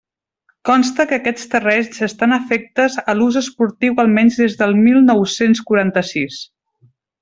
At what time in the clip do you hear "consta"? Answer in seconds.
0.69-1.03